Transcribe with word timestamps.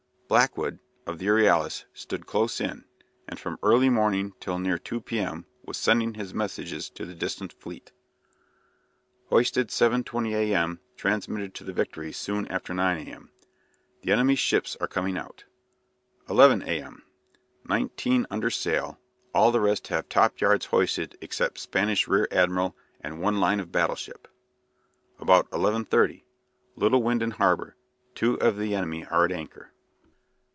Blackwood, 0.31 0.79
of 1.05 1.17
the 1.19 1.25
"Euryalus," 1.25 1.83
stood 1.93 2.25
close 2.25 2.61
in, 2.61 2.85
and 3.27 3.37
from 3.37 3.59
early 3.61 3.89
morning 3.89 4.31
till 4.39 4.59
near 4.59 4.77
2 4.77 5.01
p.m. 5.01 5.45
was 5.65 5.75
sending 5.75 6.13
his 6.13 6.33
messages 6.33 6.89
to 6.91 7.05
the 7.05 7.13
distant 7.13 7.51
fleet. 7.51 7.91
Hoisted 9.27 9.67
7.20 9.67 10.31
a.m. 10.33 10.79
transmitted 10.95 11.53
to 11.55 11.65
the 11.65 11.73
"Victory" 11.73 12.13
soon 12.13 12.47
after 12.47 12.73
9 12.73 13.05
a.m.: 13.05 13.31
"The 14.03 14.13
enemy's 14.13 14.39
ships 14.39 14.77
are 14.79 14.87
coming 14.87 15.17
out." 15.17 15.43
11 16.29 16.61
a.m.: 16.61 17.03
"Nineteen 17.65 18.25
under 18.29 18.49
sail. 18.49 18.99
All 19.33 19.51
the 19.51 19.59
rest 19.59 19.89
have 19.89 20.07
top 20.07 20.39
yards 20.39 20.67
hoisted 20.67 21.17
except 21.19 21.59
Spanish 21.59 22.07
rear 22.07 22.29
admiral 22.31 22.77
and 23.01 23.19
one 23.21 23.41
line 23.41 23.59
of 23.59 23.73
battle 23.73 23.97
ship." 23.97 24.29
About 25.19 25.49
11.3: 25.49 26.23
"Little 26.77 27.03
wind 27.03 27.21
in 27.21 27.31
harbour. 27.31 27.75
Two 28.15 28.35
of 28.39 28.55
the 28.55 28.73
enemy 28.75 29.03
are 29.05 29.25
at 29.25 29.33
anchor." 29.33 29.73